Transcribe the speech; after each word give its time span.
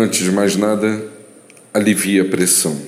Antes 0.00 0.20
de 0.20 0.30
mais 0.30 0.54
nada, 0.54 1.10
alivie 1.74 2.20
a 2.20 2.24
pressão. 2.24 2.80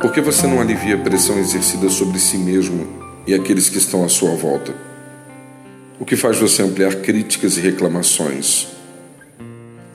Por 0.00 0.10
que 0.10 0.22
você 0.22 0.46
não 0.46 0.58
alivia 0.58 0.94
a 0.94 0.98
pressão 0.98 1.38
exercida 1.38 1.90
sobre 1.90 2.18
si 2.18 2.38
mesmo 2.38 2.88
e 3.26 3.34
aqueles 3.34 3.68
que 3.68 3.76
estão 3.76 4.02
à 4.02 4.08
sua 4.08 4.34
volta? 4.34 4.74
O 6.00 6.06
que 6.06 6.16
faz 6.16 6.38
você 6.38 6.62
ampliar 6.62 6.94
críticas 7.02 7.58
e 7.58 7.60
reclamações? 7.60 8.68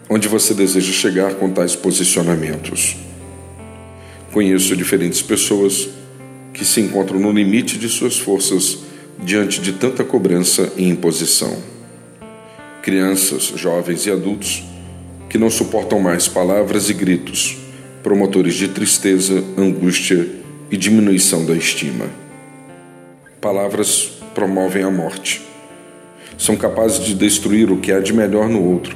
Onde 0.07 0.27
você 0.27 0.53
deseja 0.53 0.93
chegar 0.93 1.33
com 1.33 1.49
tais 1.49 1.75
posicionamentos? 1.75 2.95
Conheço 4.31 4.77
diferentes 4.77 5.23
pessoas 5.23 5.89
que 6.53 6.63
se 6.63 6.79
encontram 6.79 7.19
no 7.19 7.31
limite 7.31 7.79
de 7.79 7.89
suas 7.89 8.19
forças 8.19 8.85
diante 9.19 9.59
de 9.59 9.73
tanta 9.73 10.03
cobrança 10.03 10.71
e 10.77 10.87
imposição. 10.87 11.57
Crianças, 12.81 13.43
jovens 13.55 14.05
e 14.05 14.11
adultos 14.11 14.63
que 15.29 15.37
não 15.37 15.49
suportam 15.49 15.99
mais 15.99 16.27
palavras 16.27 16.89
e 16.89 16.93
gritos, 16.93 17.57
promotores 18.01 18.55
de 18.55 18.69
tristeza, 18.69 19.43
angústia 19.57 20.27
e 20.71 20.77
diminuição 20.77 21.45
da 21.45 21.53
estima. 21.53 22.05
Palavras 23.41 24.13
promovem 24.33 24.83
a 24.83 24.91
morte. 24.91 25.41
São 26.37 26.55
capazes 26.55 27.03
de 27.03 27.13
destruir 27.13 27.71
o 27.71 27.77
que 27.77 27.91
há 27.91 27.99
de 27.99 28.13
melhor 28.13 28.47
no 28.47 28.63
outro 28.63 28.95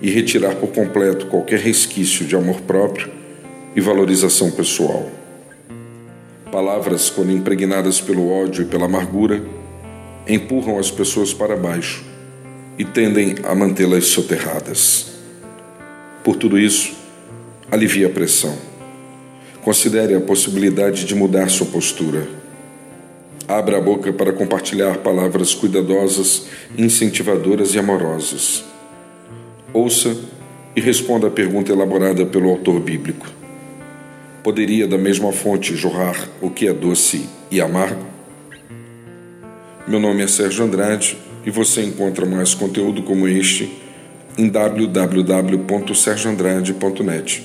e 0.00 0.10
retirar 0.10 0.54
por 0.56 0.72
completo 0.72 1.26
qualquer 1.26 1.58
resquício 1.58 2.24
de 2.24 2.34
amor 2.34 2.60
próprio 2.62 3.10
e 3.76 3.80
valorização 3.80 4.50
pessoal. 4.50 5.08
Palavras, 6.52 7.08
quando 7.08 7.32
impregnadas 7.32 7.98
pelo 7.98 8.30
ódio 8.30 8.64
e 8.64 8.66
pela 8.66 8.84
amargura, 8.84 9.42
empurram 10.28 10.78
as 10.78 10.90
pessoas 10.90 11.32
para 11.32 11.56
baixo 11.56 12.04
e 12.78 12.84
tendem 12.84 13.36
a 13.42 13.54
mantê-las 13.54 14.08
soterradas. 14.08 15.14
Por 16.22 16.36
tudo 16.36 16.58
isso, 16.58 16.92
alivie 17.70 18.04
a 18.04 18.10
pressão. 18.10 18.54
Considere 19.64 20.14
a 20.14 20.20
possibilidade 20.20 21.06
de 21.06 21.14
mudar 21.14 21.48
sua 21.48 21.68
postura. 21.68 22.28
Abra 23.48 23.78
a 23.78 23.80
boca 23.80 24.12
para 24.12 24.30
compartilhar 24.30 24.98
palavras 24.98 25.54
cuidadosas, 25.54 26.48
incentivadoras 26.76 27.74
e 27.74 27.78
amorosas. 27.78 28.62
Ouça 29.72 30.14
e 30.76 30.82
responda 30.82 31.28
a 31.28 31.30
pergunta 31.30 31.72
elaborada 31.72 32.26
pelo 32.26 32.50
autor 32.50 32.78
bíblico 32.78 33.41
poderia 34.42 34.88
da 34.88 34.98
mesma 34.98 35.32
fonte 35.32 35.76
jorrar 35.76 36.28
o 36.40 36.50
que 36.50 36.66
é 36.66 36.72
doce 36.72 37.28
e 37.50 37.60
amargo? 37.60 38.04
Meu 39.86 40.00
nome 40.00 40.22
é 40.22 40.26
Sérgio 40.26 40.64
Andrade 40.64 41.16
e 41.44 41.50
você 41.50 41.82
encontra 41.82 42.26
mais 42.26 42.54
conteúdo 42.54 43.02
como 43.02 43.28
este 43.28 43.70
em 44.38 44.48
www.sergioandrade.net 44.48 47.44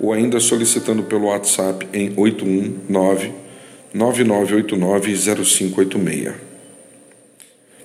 ou 0.00 0.12
ainda 0.12 0.40
solicitando 0.40 1.04
pelo 1.04 1.26
WhatsApp 1.26 1.86
em 1.92 2.12
819 2.16 3.42
9989 3.94 5.44
0586. 5.44 6.34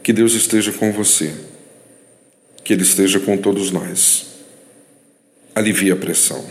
Que 0.02 0.14
Deus 0.14 0.34
esteja 0.34 0.72
com 0.72 0.92
você. 0.92 1.34
Que 2.64 2.74
Ele 2.74 2.84
esteja 2.84 3.20
com 3.20 3.38
todos 3.38 3.72
nós. 3.72 4.26
Alivie 5.54 5.92
a 5.92 5.96
pressão. 5.96 6.44